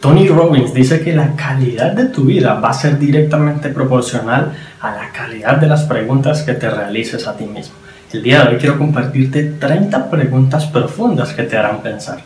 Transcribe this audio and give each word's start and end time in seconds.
Tony 0.00 0.26
Robbins 0.28 0.72
dice 0.72 1.02
que 1.02 1.12
la 1.12 1.36
calidad 1.36 1.92
de 1.92 2.06
tu 2.06 2.24
vida 2.24 2.54
va 2.54 2.70
a 2.70 2.72
ser 2.72 2.98
directamente 2.98 3.68
proporcional 3.68 4.50
a 4.80 4.92
la 4.92 5.12
calidad 5.12 5.58
de 5.58 5.66
las 5.66 5.82
preguntas 5.82 6.42
que 6.42 6.54
te 6.54 6.70
realices 6.70 7.28
a 7.28 7.36
ti 7.36 7.44
mismo. 7.44 7.74
El 8.10 8.22
día 8.22 8.42
de 8.42 8.54
hoy 8.54 8.56
quiero 8.56 8.78
compartirte 8.78 9.42
30 9.42 10.08
preguntas 10.08 10.64
profundas 10.64 11.34
que 11.34 11.42
te 11.42 11.54
harán 11.58 11.82
pensar. 11.82 12.22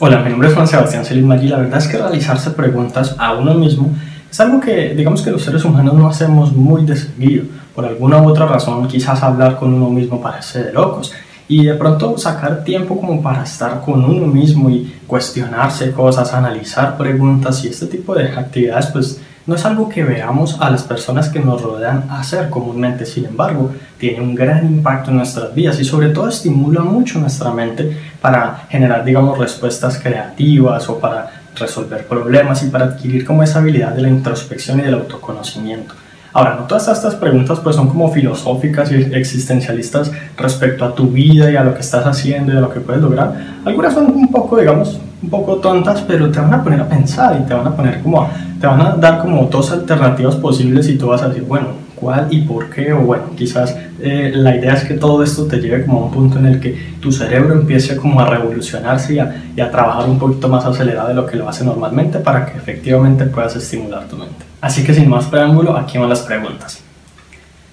Hola, 0.00 0.20
mi 0.20 0.30
nombre 0.30 0.48
es 0.48 0.54
Juan 0.54 0.66
Sebastián 0.66 1.04
Celis 1.04 1.42
y 1.42 1.48
la 1.48 1.58
verdad 1.58 1.78
es 1.78 1.88
que 1.88 1.98
realizarse 1.98 2.52
preguntas 2.52 3.14
a 3.18 3.34
uno 3.34 3.52
mismo 3.52 3.94
es 4.30 4.40
algo 4.40 4.60
que, 4.60 4.94
digamos 4.94 5.22
que 5.22 5.30
los 5.30 5.42
seres 5.42 5.64
humanos 5.64 5.94
no 5.94 6.08
hacemos 6.08 6.52
muy 6.52 6.84
de 6.84 6.96
seguido. 6.96 7.44
Por 7.74 7.86
alguna 7.86 8.20
u 8.20 8.28
otra 8.28 8.46
razón, 8.46 8.86
quizás 8.88 9.22
hablar 9.22 9.56
con 9.56 9.72
uno 9.72 9.88
mismo 9.88 10.20
parece 10.20 10.64
de 10.64 10.72
locos. 10.72 11.12
Y 11.48 11.64
de 11.64 11.74
pronto 11.74 12.18
sacar 12.18 12.62
tiempo 12.62 13.00
como 13.00 13.22
para 13.22 13.42
estar 13.42 13.80
con 13.80 14.04
uno 14.04 14.26
mismo 14.26 14.68
y 14.68 15.00
cuestionarse 15.06 15.92
cosas, 15.92 16.34
analizar 16.34 16.98
preguntas 16.98 17.64
y 17.64 17.68
este 17.68 17.86
tipo 17.86 18.14
de 18.14 18.28
actividades, 18.28 18.88
pues 18.88 19.20
no 19.46 19.54
es 19.54 19.64
algo 19.64 19.88
que 19.88 20.04
veamos 20.04 20.60
a 20.60 20.68
las 20.68 20.82
personas 20.82 21.30
que 21.30 21.40
nos 21.40 21.62
rodean 21.62 22.04
hacer 22.10 22.50
comúnmente. 22.50 23.06
Sin 23.06 23.24
embargo, 23.24 23.70
tiene 23.96 24.20
un 24.20 24.34
gran 24.34 24.66
impacto 24.66 25.10
en 25.10 25.16
nuestras 25.16 25.54
vidas 25.54 25.80
y 25.80 25.86
sobre 25.86 26.10
todo 26.10 26.28
estimula 26.28 26.82
mucho 26.82 27.18
nuestra 27.18 27.50
mente 27.50 27.96
para 28.20 28.66
generar, 28.68 29.06
digamos, 29.06 29.38
respuestas 29.38 29.98
creativas 29.98 30.86
o 30.90 30.98
para 30.98 31.37
resolver 31.58 32.06
problemas 32.06 32.62
y 32.62 32.70
para 32.70 32.86
adquirir 32.86 33.24
como 33.24 33.42
esa 33.42 33.58
habilidad 33.58 33.92
de 33.92 34.02
la 34.02 34.08
introspección 34.08 34.80
y 34.80 34.82
del 34.82 34.94
autoconocimiento. 34.94 35.94
Ahora, 36.32 36.56
no 36.56 36.64
todas 36.64 36.88
estas 36.88 37.14
preguntas 37.14 37.58
pues 37.60 37.76
son 37.76 37.88
como 37.88 38.12
filosóficas 38.12 38.92
y 38.92 38.96
existencialistas 39.14 40.12
respecto 40.36 40.84
a 40.84 40.94
tu 40.94 41.08
vida 41.08 41.50
y 41.50 41.56
a 41.56 41.64
lo 41.64 41.74
que 41.74 41.80
estás 41.80 42.06
haciendo 42.06 42.52
y 42.52 42.56
a 42.56 42.60
lo 42.60 42.70
que 42.70 42.80
puedes 42.80 43.02
lograr. 43.02 43.32
Algunas 43.64 43.94
son 43.94 44.06
un 44.06 44.30
poco, 44.30 44.58
digamos, 44.58 45.00
un 45.22 45.30
poco 45.30 45.56
tontas, 45.56 46.02
pero 46.02 46.30
te 46.30 46.38
van 46.38 46.54
a 46.54 46.62
poner 46.62 46.80
a 46.80 46.88
pensar 46.88 47.38
y 47.40 47.46
te 47.46 47.54
van 47.54 47.66
a 47.66 47.74
poner 47.74 48.02
como, 48.02 48.28
te 48.60 48.66
van 48.66 48.80
a 48.80 48.90
dar 48.92 49.20
como 49.20 49.46
dos 49.46 49.72
alternativas 49.72 50.36
posibles 50.36 50.88
y 50.88 50.96
tú 50.96 51.08
vas 51.08 51.22
a 51.22 51.28
decir, 51.28 51.44
bueno, 51.44 51.68
cuál 51.96 52.28
y 52.30 52.42
por 52.42 52.70
qué, 52.70 52.92
o 52.92 53.00
bueno, 53.00 53.24
quizás 53.36 53.76
eh, 54.00 54.30
la 54.34 54.56
idea 54.56 54.74
es 54.74 54.84
que 54.84 54.94
todo 54.94 55.22
esto 55.24 55.46
te 55.46 55.58
lleve 55.58 55.84
como 55.84 56.00
a 56.00 56.04
un 56.04 56.12
punto 56.12 56.38
en 56.38 56.46
el 56.46 56.60
que 56.60 56.94
tu 57.00 57.10
cerebro 57.10 57.54
empiece 57.54 57.96
como 57.96 58.20
a 58.20 58.26
revolucionarse 58.26 59.14
y 59.14 59.60
a, 59.60 59.70
trabajar 59.70 60.08
un 60.08 60.18
poquito 60.18 60.48
más 60.48 60.64
acelerado 60.64 61.08
de 61.08 61.14
lo 61.14 61.26
que 61.26 61.36
lo 61.36 61.48
hace 61.48 61.64
normalmente 61.64 62.18
para 62.18 62.46
que 62.46 62.56
efectivamente 62.56 63.24
puedas 63.26 63.56
estimular 63.56 64.06
tu 64.06 64.16
mente. 64.16 64.44
Así 64.60 64.84
que 64.84 64.94
sin 64.94 65.08
más 65.08 65.26
preámbulo, 65.26 65.76
aquí 65.76 65.98
van 65.98 66.08
las 66.08 66.20
preguntas. 66.20 66.80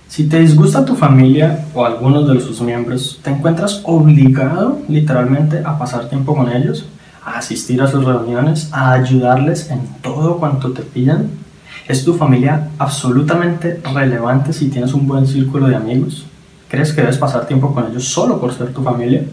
Si 0.07 0.27
te 0.27 0.39
disgusta 0.39 0.85
tu 0.85 0.95
familia 0.95 1.65
o 1.73 1.85
algunos 1.85 2.27
de 2.27 2.39
sus 2.39 2.61
miembros, 2.61 3.19
¿te 3.21 3.29
encuentras 3.29 3.81
obligado 3.83 4.79
literalmente 4.87 5.61
a 5.63 5.77
pasar 5.77 6.09
tiempo 6.09 6.35
con 6.35 6.51
ellos? 6.51 6.87
¿A 7.23 7.37
asistir 7.37 7.81
a 7.81 7.87
sus 7.87 8.03
reuniones? 8.03 8.69
¿A 8.71 8.93
ayudarles 8.93 9.69
en 9.69 9.81
todo 10.01 10.37
cuanto 10.37 10.71
te 10.71 10.81
pidan? 10.81 11.44
¿Es 11.87 12.03
tu 12.03 12.15
familia 12.15 12.69
absolutamente 12.79 13.81
relevante 13.93 14.53
si 14.53 14.69
tienes 14.69 14.93
un 14.93 15.07
buen 15.07 15.27
círculo 15.27 15.67
de 15.67 15.75
amigos? 15.75 16.25
¿Crees 16.67 16.93
que 16.93 17.01
debes 17.01 17.17
pasar 17.17 17.45
tiempo 17.45 17.73
con 17.73 17.89
ellos 17.89 18.05
solo 18.05 18.39
por 18.39 18.53
ser 18.53 18.73
tu 18.73 18.83
familia? 18.83 19.23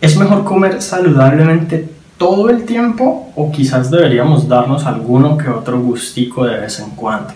¿Es 0.00 0.16
mejor 0.16 0.44
comer 0.44 0.82
saludablemente 0.82 1.88
todo 2.18 2.50
el 2.50 2.64
tiempo 2.64 3.32
o 3.36 3.50
quizás 3.50 3.90
deberíamos 3.90 4.48
darnos 4.48 4.84
alguno 4.84 5.38
que 5.38 5.48
otro 5.48 5.80
gustico 5.80 6.44
de 6.44 6.58
vez 6.58 6.80
en 6.80 6.90
cuando? 6.90 7.32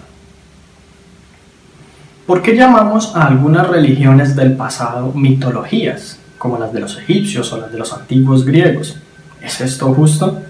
¿Por 2.27 2.43
qué 2.43 2.55
llamamos 2.55 3.17
a 3.17 3.27
algunas 3.27 3.69
religiones 3.69 4.37
del 4.37 4.55
pasado 4.55 5.13
mitologías, 5.15 6.19
como 6.37 6.59
las 6.59 6.73
de 6.73 6.81
los 6.81 6.99
egipcios 6.99 7.51
o 7.53 7.57
las 7.59 7.73
de 7.73 7.79
los 7.79 7.93
antiguos 7.93 8.45
griegos? 8.45 8.99
¿Es 9.41 9.63
esto 9.63 9.95
justo? 9.95 10.43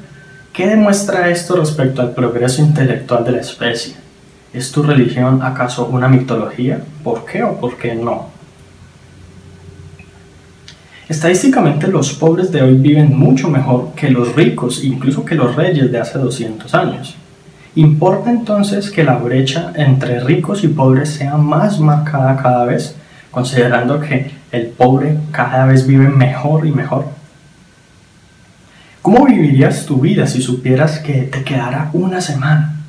¿Qué 0.58 0.66
demuestra 0.66 1.28
esto 1.28 1.54
respecto 1.54 2.02
al 2.02 2.10
progreso 2.10 2.60
intelectual 2.60 3.24
de 3.24 3.30
la 3.30 3.40
especie? 3.42 3.94
¿Es 4.52 4.72
tu 4.72 4.82
religión 4.82 5.40
acaso 5.40 5.86
una 5.86 6.08
mitología? 6.08 6.80
¿Por 7.04 7.24
qué 7.24 7.44
o 7.44 7.60
por 7.60 7.76
qué 7.76 7.94
no? 7.94 8.26
Estadísticamente 11.08 11.86
los 11.86 12.12
pobres 12.12 12.50
de 12.50 12.62
hoy 12.62 12.74
viven 12.74 13.16
mucho 13.16 13.48
mejor 13.48 13.92
que 13.94 14.10
los 14.10 14.34
ricos, 14.34 14.82
incluso 14.82 15.24
que 15.24 15.36
los 15.36 15.54
reyes 15.54 15.92
de 15.92 16.00
hace 16.00 16.18
200 16.18 16.74
años. 16.74 17.14
¿Importa 17.76 18.28
entonces 18.28 18.90
que 18.90 19.04
la 19.04 19.16
brecha 19.16 19.72
entre 19.76 20.18
ricos 20.18 20.64
y 20.64 20.66
pobres 20.66 21.10
sea 21.10 21.36
más 21.36 21.78
marcada 21.78 22.36
cada 22.36 22.64
vez, 22.64 22.96
considerando 23.30 24.00
que 24.00 24.32
el 24.50 24.66
pobre 24.66 25.18
cada 25.30 25.66
vez 25.66 25.86
vive 25.86 26.08
mejor 26.08 26.66
y 26.66 26.72
mejor? 26.72 27.04
¿Cómo 29.02 29.26
vivirías 29.26 29.86
tu 29.86 30.00
vida 30.00 30.26
si 30.26 30.42
supieras 30.42 30.98
que 30.98 31.22
te 31.22 31.44
quedara 31.44 31.90
una 31.92 32.20
semana? 32.20 32.80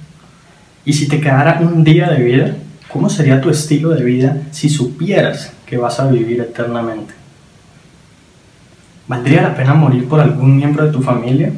Y 0.85 0.93
si 0.93 1.07
te 1.07 1.21
quedara 1.21 1.59
un 1.61 1.83
día 1.83 2.09
de 2.09 2.23
vida, 2.23 2.55
¿cómo 2.91 3.09
sería 3.09 3.41
tu 3.41 3.49
estilo 3.49 3.89
de 3.89 4.03
vida 4.03 4.37
si 4.51 4.69
supieras 4.69 5.53
que 5.65 5.77
vas 5.77 5.99
a 5.99 6.07
vivir 6.07 6.41
eternamente? 6.41 7.13
¿Valdría 9.07 9.41
la 9.41 9.55
pena 9.55 9.73
morir 9.73 10.07
por 10.07 10.19
algún 10.19 10.57
miembro 10.57 10.85
de 10.85 10.91
tu 10.91 11.01
familia? 11.01 11.51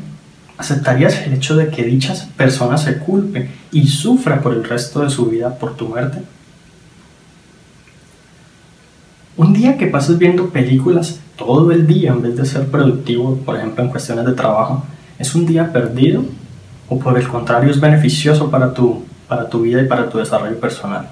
¿Aceptarías 0.57 1.15
el 1.25 1.33
hecho 1.33 1.55
de 1.55 1.69
que 1.69 1.83
dicha 1.83 2.13
persona 2.37 2.77
se 2.77 2.97
culpe 2.97 3.49
y 3.71 3.87
sufra 3.87 4.41
por 4.41 4.53
el 4.53 4.63
resto 4.63 5.01
de 5.01 5.09
su 5.09 5.25
vida 5.25 5.57
por 5.57 5.75
tu 5.75 5.87
muerte? 5.87 6.21
Un 9.37 9.50
día 9.61 9.77
que 9.77 9.85
pases 9.85 10.17
viendo 10.17 10.49
películas 10.49 11.19
todo 11.35 11.71
el 11.71 11.85
día 11.85 12.09
en 12.09 12.23
vez 12.23 12.35
de 12.35 12.45
ser 12.45 12.65
productivo, 12.71 13.37
por 13.45 13.55
ejemplo 13.57 13.83
en 13.83 13.91
cuestiones 13.91 14.25
de 14.25 14.33
trabajo, 14.33 14.83
¿es 15.19 15.35
un 15.35 15.45
día 15.45 15.71
perdido 15.71 16.23
o 16.89 16.97
por 16.97 17.15
el 17.15 17.27
contrario 17.27 17.69
es 17.69 17.79
beneficioso 17.79 18.49
para 18.49 18.73
tu, 18.73 19.03
para 19.27 19.47
tu 19.47 19.61
vida 19.61 19.79
y 19.79 19.85
para 19.85 20.09
tu 20.09 20.17
desarrollo 20.17 20.59
personal? 20.59 21.09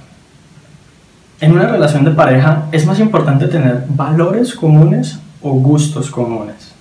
En 1.40 1.52
una 1.52 1.68
relación 1.68 2.04
de 2.04 2.12
pareja 2.12 2.66
es 2.72 2.88
más 2.88 3.00
importante 3.00 3.48
tener 3.48 3.86
valores 3.88 4.56
comunes 4.56 5.20
o 5.44 5.52
gustos 5.52 6.10
comunes. 6.10 6.74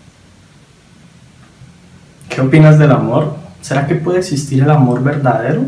¿Qué 2.30 2.40
opinas 2.40 2.78
del 2.78 2.92
amor? 2.92 3.36
¿Será 3.60 3.86
que 3.86 3.94
puede 3.94 4.18
existir 4.18 4.62
el 4.62 4.70
amor 4.70 5.02
verdadero? 5.02 5.66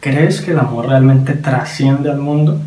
¿Crees 0.00 0.42
que 0.42 0.50
el 0.50 0.58
amor 0.58 0.86
realmente 0.88 1.32
trasciende 1.32 2.10
al 2.10 2.18
mundo? 2.18 2.60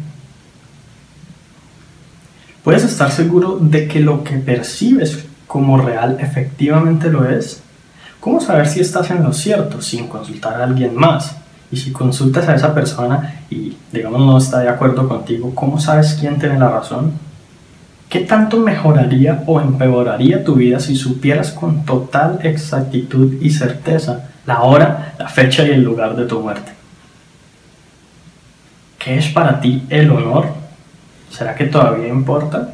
¿Puedes 2.68 2.84
estar 2.84 3.10
seguro 3.12 3.60
de 3.62 3.88
que 3.88 4.02
lo 4.02 4.26
que 4.26 4.36
percibes 4.36 5.24
como 5.48 5.78
real 5.78 6.18
efectivamente 6.20 7.10
lo 7.10 7.24
es? 7.24 7.64
¿Cómo 8.20 8.42
saber 8.42 8.68
si 8.68 8.82
estás 8.82 9.10
en 9.10 9.24
lo 9.24 9.32
cierto 9.32 9.82
sin 9.82 10.10
consultar 10.10 10.60
a 10.60 10.66
alguien 10.66 10.94
más? 10.94 11.38
Y 11.72 11.78
si 11.78 11.94
consultas 11.94 12.50
a 12.50 12.56
esa 12.56 12.76
persona 12.76 13.40
y, 13.50 13.78
digamos, 13.94 14.20
no 14.20 14.38
está 14.38 14.60
de 14.60 14.68
acuerdo 14.68 15.08
contigo, 15.08 15.56
¿cómo 15.56 15.80
sabes 15.80 16.18
quién 16.20 16.40
tiene 16.40 16.60
la 16.60 16.70
razón? 16.70 17.14
¿Qué 18.10 18.20
tanto 18.20 18.60
mejoraría 18.60 19.46
o 19.48 19.62
empeoraría 19.62 20.44
tu 20.44 20.56
vida 20.56 20.82
si 20.82 20.98
supieras 20.98 21.52
con 21.52 21.86
total 21.86 22.40
exactitud 22.44 23.42
y 23.42 23.50
certeza 23.50 24.28
la 24.46 24.64
hora, 24.64 25.14
la 25.18 25.30
fecha 25.30 25.66
y 25.66 25.70
el 25.70 25.84
lugar 25.84 26.18
de 26.18 26.26
tu 26.26 26.42
muerte? 26.42 26.74
¿Qué 29.00 29.20
es 29.20 29.28
para 29.30 29.62
ti 29.62 29.84
el 29.90 30.12
honor? 30.12 30.57
¿Será 31.30 31.56
que 31.56 31.66
todavía 31.66 32.08
importa? 32.08 32.74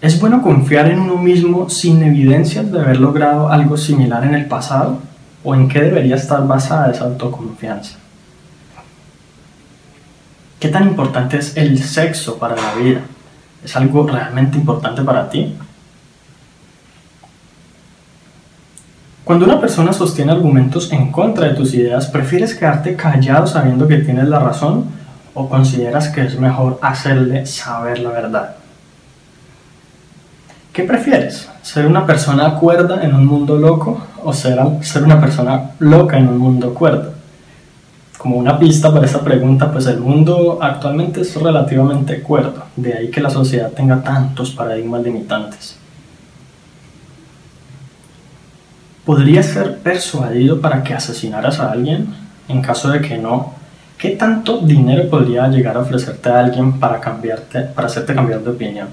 ¿Es 0.00 0.20
bueno 0.20 0.42
confiar 0.42 0.90
en 0.90 0.98
uno 0.98 1.16
mismo 1.16 1.70
sin 1.70 2.02
evidencias 2.02 2.70
de 2.70 2.80
haber 2.80 3.00
logrado 3.00 3.48
algo 3.48 3.76
similar 3.76 4.24
en 4.24 4.34
el 4.34 4.46
pasado? 4.46 4.98
¿O 5.42 5.54
en 5.54 5.68
qué 5.68 5.80
debería 5.80 6.16
estar 6.16 6.46
basada 6.46 6.90
esa 6.90 7.04
autoconfianza? 7.04 7.96
¿Qué 10.60 10.68
tan 10.68 10.88
importante 10.88 11.38
es 11.38 11.56
el 11.56 11.82
sexo 11.82 12.38
para 12.38 12.56
la 12.56 12.74
vida? 12.74 13.00
¿Es 13.64 13.76
algo 13.76 14.06
realmente 14.06 14.58
importante 14.58 15.02
para 15.02 15.28
ti? 15.28 15.56
Cuando 19.24 19.46
una 19.46 19.58
persona 19.58 19.94
sostiene 19.94 20.32
argumentos 20.32 20.92
en 20.92 21.10
contra 21.10 21.48
de 21.48 21.54
tus 21.54 21.72
ideas, 21.72 22.08
¿prefieres 22.08 22.54
quedarte 22.54 22.94
callado 22.94 23.46
sabiendo 23.46 23.88
que 23.88 23.96
tienes 23.98 24.28
la 24.28 24.38
razón 24.38 24.84
o 25.34 25.48
consideras 25.48 26.08
que 26.08 26.22
es 26.22 26.38
mejor 26.38 26.78
hacerle 26.80 27.44
saber 27.46 27.98
la 27.98 28.10
verdad? 28.10 28.56
¿Qué 30.72 30.82
prefieres? 30.82 31.48
¿Ser 31.62 31.86
una 31.86 32.04
persona 32.04 32.54
cuerda 32.54 33.04
en 33.04 33.14
un 33.14 33.26
mundo 33.26 33.56
loco 33.56 34.04
o 34.24 34.32
ser, 34.32 34.58
una 35.02 35.20
persona 35.20 35.70
loca 35.78 36.18
en 36.18 36.28
un 36.28 36.38
mundo 36.38 36.74
cuerdo? 36.74 37.14
Como 38.18 38.36
una 38.36 38.58
pista 38.58 38.92
para 38.92 39.06
esta 39.06 39.20
pregunta, 39.20 39.70
pues 39.70 39.86
el 39.86 40.00
mundo 40.00 40.58
actualmente 40.60 41.20
es 41.20 41.36
relativamente 41.36 42.22
cuerdo, 42.22 42.64
de 42.74 42.94
ahí 42.94 43.08
que 43.08 43.20
la 43.20 43.30
sociedad 43.30 43.70
tenga 43.70 44.02
tantos 44.02 44.50
paradigmas 44.50 45.02
limitantes. 45.02 45.76
¿Podrías 49.04 49.46
ser 49.46 49.78
persuadido 49.78 50.60
para 50.60 50.82
que 50.82 50.94
asesinaras 50.94 51.60
a 51.60 51.70
alguien? 51.70 52.14
En 52.48 52.62
caso 52.62 52.90
de 52.90 53.00
que 53.00 53.16
no, 53.16 53.52
¿qué 53.98 54.10
tanto 54.10 54.60
dinero 54.60 55.08
podría 55.08 55.48
llegar 55.48 55.76
a 55.76 55.80
ofrecerte 55.80 56.28
a 56.28 56.40
alguien 56.40 56.78
para, 56.78 57.00
cambiarte, 57.00 57.60
para 57.60 57.86
hacerte 57.86 58.14
cambiar 58.14 58.40
de 58.40 58.50
opinión? 58.50 58.88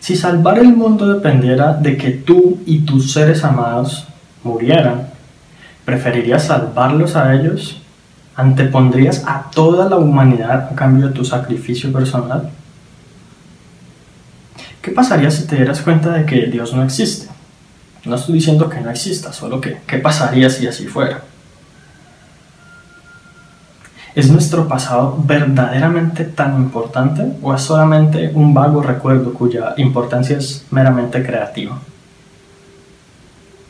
Si 0.00 0.16
salvar 0.16 0.58
el 0.58 0.74
mundo 0.74 1.12
dependiera 1.12 1.74
de 1.74 1.96
que 1.96 2.10
tú 2.10 2.60
y 2.64 2.80
tus 2.80 3.12
seres 3.12 3.44
amados 3.44 4.06
murieran, 4.42 5.08
¿preferirías 5.84 6.44
salvarlos 6.44 7.16
a 7.16 7.34
ellos? 7.34 7.82
¿Antepondrías 8.36 9.24
a 9.26 9.50
toda 9.50 9.88
la 9.88 9.96
humanidad 9.96 10.68
a 10.70 10.74
cambio 10.74 11.08
de 11.08 11.14
tu 11.14 11.24
sacrificio 11.24 11.92
personal? 11.92 12.50
¿Qué 14.80 14.92
pasaría 14.92 15.30
si 15.30 15.46
te 15.46 15.56
dieras 15.56 15.82
cuenta 15.82 16.12
de 16.12 16.24
que 16.24 16.46
Dios 16.46 16.72
no 16.72 16.82
existe? 16.84 17.28
No 18.04 18.14
estoy 18.14 18.36
diciendo 18.36 18.70
que 18.70 18.80
no 18.80 18.90
exista, 18.90 19.32
solo 19.32 19.60
que 19.60 19.80
¿qué 19.86 19.98
pasaría 19.98 20.48
si 20.48 20.66
así 20.66 20.86
fuera? 20.86 21.22
¿Es 24.18 24.32
nuestro 24.32 24.66
pasado 24.66 25.16
verdaderamente 25.24 26.24
tan 26.24 26.56
importante 26.56 27.22
o 27.40 27.54
es 27.54 27.62
solamente 27.62 28.32
un 28.34 28.52
vago 28.52 28.82
recuerdo 28.82 29.32
cuya 29.32 29.74
importancia 29.76 30.36
es 30.36 30.66
meramente 30.72 31.22
creativa? 31.22 31.78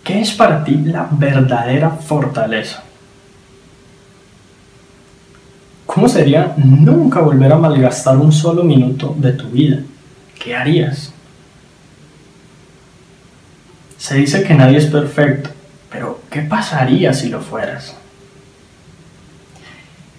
¿Qué 0.02 0.22
es 0.22 0.32
para 0.32 0.64
ti 0.64 0.76
la 0.86 1.06
verdadera 1.10 1.90
fortaleza? 1.90 2.82
¿Cómo 5.84 6.08
sería 6.08 6.54
nunca 6.56 7.20
volver 7.20 7.52
a 7.52 7.58
malgastar 7.58 8.16
un 8.16 8.32
solo 8.32 8.64
minuto 8.64 9.14
de 9.18 9.32
tu 9.34 9.50
vida? 9.50 9.80
¿Qué 10.42 10.56
harías? 10.56 11.12
Se 13.98 14.14
dice 14.14 14.44
que 14.44 14.54
nadie 14.54 14.78
es 14.78 14.86
perfecto, 14.86 15.50
pero 15.90 16.22
¿qué 16.30 16.40
pasaría 16.40 17.12
si 17.12 17.28
lo 17.28 17.42
fueras? 17.42 17.94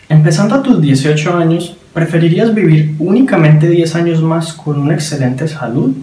Empezando 0.10 0.56
a 0.56 0.64
tus 0.64 0.82
18 0.82 1.38
años, 1.38 1.78
¿preferirías 1.94 2.56
vivir 2.56 2.96
únicamente 2.98 3.70
10 3.70 3.96
años 3.96 4.24
más 4.24 4.54
con 4.54 4.80
una 4.80 4.96
excelente 4.96 5.48
salud 5.48 5.96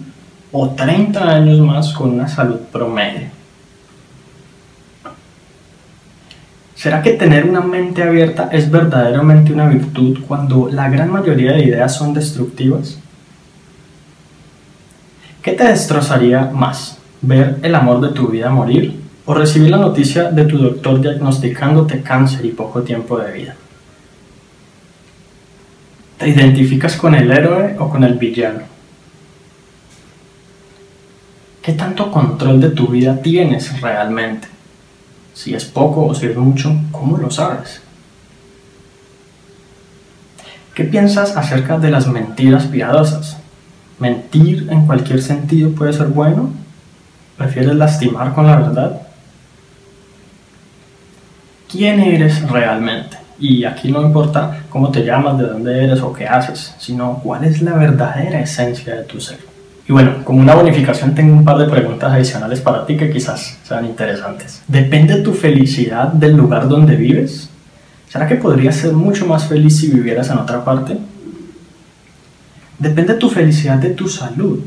o 0.53 0.69
30 0.69 1.29
años 1.29 1.59
más 1.59 1.91
con 1.91 2.11
una 2.11 2.29
salud 2.29 2.55
promedio? 2.71 3.27
¿Será 6.73 7.01
que 7.01 7.13
tener 7.13 7.43
una 7.43 7.59
mente 7.59 8.01
abierta 8.01 8.47
es 8.49 8.71
verdaderamente 8.71 9.51
una 9.51 9.67
virtud 9.67 10.19
cuando 10.25 10.69
la 10.71 10.87
gran 10.89 11.11
mayoría 11.11 11.51
de 11.51 11.65
ideas 11.65 11.93
son 11.93 12.13
destructivas? 12.13 12.97
¿Qué 15.41 15.51
te 15.51 15.65
destrozaría 15.65 16.49
más? 16.53 16.97
¿Ver 17.21 17.57
el 17.61 17.75
amor 17.75 17.99
de 17.99 18.13
tu 18.13 18.29
vida 18.29 18.49
morir 18.49 19.01
o 19.25 19.33
recibir 19.33 19.69
la 19.69 19.77
noticia 19.77 20.31
de 20.31 20.45
tu 20.45 20.59
doctor 20.59 21.01
diagnosticándote 21.01 22.01
cáncer 22.01 22.45
y 22.45 22.51
poco 22.51 22.83
tiempo 22.83 23.17
de 23.17 23.33
vida? 23.33 23.55
¿Te 26.17 26.27
identificas 26.27 26.95
con 26.97 27.13
el 27.13 27.31
héroe 27.31 27.75
o 27.79 27.89
con 27.89 28.03
el 28.03 28.15
villano? 28.15 28.61
¿Qué 31.61 31.73
tanto 31.73 32.11
control 32.11 32.59
de 32.59 32.69
tu 32.69 32.87
vida 32.87 33.21
tienes 33.21 33.81
realmente? 33.81 34.47
Si 35.33 35.53
es 35.53 35.65
poco 35.65 36.07
o 36.07 36.15
si 36.15 36.25
es 36.25 36.35
mucho, 36.35 36.75
¿cómo 36.91 37.17
lo 37.17 37.29
sabes? 37.29 37.81
¿Qué 40.73 40.85
piensas 40.85 41.37
acerca 41.37 41.77
de 41.77 41.91
las 41.91 42.07
mentiras 42.07 42.65
piadosas? 42.65 43.37
¿Mentir 43.99 44.67
en 44.71 44.85
cualquier 44.85 45.21
sentido 45.21 45.71
puede 45.71 45.93
ser 45.93 46.07
bueno? 46.07 46.51
¿Prefieres 47.37 47.75
lastimar 47.75 48.33
con 48.33 48.47
la 48.47 48.55
verdad? 48.55 49.01
¿Quién 51.69 51.99
eres 51.99 52.49
realmente? 52.49 53.17
Y 53.39 53.63
aquí 53.65 53.91
no 53.91 54.01
importa 54.01 54.63
cómo 54.69 54.89
te 54.89 55.03
llamas, 55.03 55.37
de 55.37 55.45
dónde 55.45 55.83
eres 55.83 56.01
o 56.01 56.11
qué 56.11 56.27
haces, 56.27 56.73
sino 56.79 57.19
cuál 57.23 57.43
es 57.43 57.61
la 57.61 57.73
verdadera 57.73 58.41
esencia 58.41 58.95
de 58.95 59.03
tu 59.03 59.21
ser. 59.21 59.37
Y 59.87 59.93
bueno, 59.93 60.23
como 60.25 60.41
una 60.41 60.55
bonificación 60.55 61.15
tengo 61.15 61.33
un 61.33 61.45
par 61.45 61.57
de 61.57 61.69
preguntas 61.69 62.11
adicionales 62.11 62.59
para 62.59 62.85
ti 62.85 62.97
que 62.97 63.09
quizás 63.09 63.57
sean 63.63 63.85
interesantes. 63.85 64.61
¿Depende 64.67 65.21
tu 65.21 65.33
felicidad 65.33 66.07
del 66.07 66.35
lugar 66.35 66.67
donde 66.67 66.95
vives? 66.95 67.49
¿Será 68.09 68.27
que 68.27 68.35
podrías 68.35 68.75
ser 68.75 68.93
mucho 68.93 69.25
más 69.25 69.45
feliz 69.45 69.77
si 69.77 69.89
vivieras 69.89 70.29
en 70.29 70.39
otra 70.39 70.63
parte? 70.65 70.97
Depende 72.79 73.13
tu 73.13 73.29
felicidad 73.29 73.77
de 73.77 73.91
tu 73.91 74.09
salud. 74.09 74.59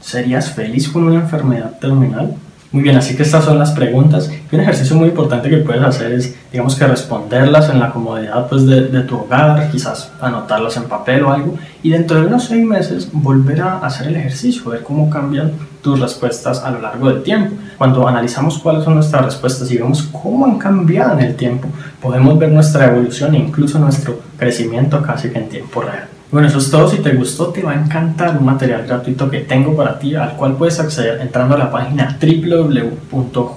¿Serías 0.00 0.52
feliz 0.52 0.88
con 0.88 1.04
una 1.04 1.16
enfermedad 1.16 1.78
terminal? 1.78 2.36
Muy 2.72 2.84
bien, 2.84 2.96
así 2.96 3.16
que 3.16 3.24
estas 3.24 3.44
son 3.44 3.58
las 3.58 3.72
preguntas. 3.72 4.30
Y 4.50 4.54
un 4.54 4.60
ejercicio 4.60 4.94
muy 4.94 5.08
importante 5.08 5.50
que 5.50 5.56
puedes 5.56 5.82
hacer 5.82 6.12
es, 6.12 6.36
digamos 6.52 6.76
que 6.76 6.86
responderlas 6.86 7.68
en 7.68 7.80
la 7.80 7.90
comodidad 7.90 8.46
pues, 8.48 8.64
de, 8.64 8.82
de, 8.82 9.02
tu 9.02 9.16
hogar, 9.16 9.68
quizás 9.72 10.12
anotarlas 10.20 10.76
en 10.76 10.84
papel 10.84 11.24
o 11.24 11.32
algo, 11.32 11.56
y 11.82 11.90
dentro 11.90 12.20
de 12.20 12.28
unos 12.28 12.44
seis 12.44 12.64
meses 12.64 13.08
volver 13.12 13.60
a 13.62 13.78
hacer 13.78 14.06
el 14.06 14.16
ejercicio, 14.16 14.70
ver 14.70 14.84
cómo 14.84 15.10
cambian 15.10 15.50
tus 15.82 15.98
respuestas 15.98 16.62
a 16.62 16.70
lo 16.70 16.80
largo 16.80 17.08
del 17.08 17.24
tiempo. 17.24 17.56
Cuando 17.76 18.06
analizamos 18.06 18.58
cuáles 18.58 18.84
son 18.84 18.94
nuestras 18.94 19.24
respuestas 19.24 19.68
y 19.72 19.78
vemos 19.78 20.02
cómo 20.04 20.44
han 20.44 20.58
cambiado 20.58 21.18
en 21.18 21.24
el 21.24 21.34
tiempo, 21.34 21.66
podemos 22.00 22.38
ver 22.38 22.52
nuestra 22.52 22.86
evolución 22.86 23.34
e 23.34 23.38
incluso 23.38 23.80
nuestro 23.80 24.20
crecimiento 24.38 25.02
casi 25.02 25.30
que 25.30 25.38
en 25.38 25.48
tiempo 25.48 25.80
real. 25.82 26.09
Bueno, 26.30 26.46
eso 26.46 26.58
es 26.58 26.70
todo. 26.70 26.88
Si 26.88 26.98
te 26.98 27.12
gustó, 27.14 27.46
te 27.46 27.62
va 27.62 27.72
a 27.72 27.74
encantar 27.74 28.36
un 28.36 28.44
material 28.44 28.86
gratuito 28.86 29.28
que 29.28 29.40
tengo 29.40 29.74
para 29.74 29.98
ti, 29.98 30.14
al 30.14 30.36
cual 30.36 30.54
puedes 30.56 30.78
acceder 30.78 31.20
entrando 31.20 31.56
a 31.56 31.58
la 31.58 31.70
página 31.70 32.16
www.juan.sc 32.20 33.50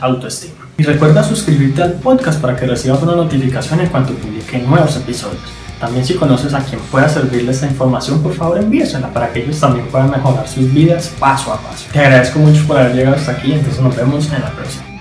autoestima. 0.00 0.54
Y 0.76 0.82
recuerda 0.82 1.22
suscribirte 1.22 1.82
al 1.82 1.92
podcast 1.94 2.40
para 2.40 2.56
que 2.56 2.66
recibas 2.66 3.02
una 3.02 3.14
notificación 3.14 3.80
en 3.80 3.88
cuanto 3.88 4.12
publique 4.14 4.58
nuevos 4.58 4.96
episodios. 4.96 5.40
También 5.80 6.04
si 6.04 6.14
conoces 6.14 6.54
a 6.54 6.60
quien 6.60 6.80
pueda 6.90 7.08
servirle 7.08 7.50
esta 7.50 7.66
información, 7.66 8.22
por 8.22 8.34
favor 8.34 8.58
envíesela 8.58 9.12
para 9.12 9.32
que 9.32 9.42
ellos 9.42 9.58
también 9.58 9.86
puedan 9.86 10.10
mejorar 10.10 10.46
sus 10.46 10.72
vidas 10.72 11.10
paso 11.18 11.52
a 11.52 11.56
paso. 11.60 11.86
Te 11.92 11.98
agradezco 11.98 12.38
mucho 12.38 12.64
por 12.66 12.78
haber 12.78 12.94
llegado 12.94 13.16
hasta 13.16 13.32
aquí, 13.32 13.52
entonces 13.52 13.82
nos 13.82 13.96
vemos 13.96 14.32
en 14.32 14.42
la 14.42 14.50
próxima. 14.50 14.91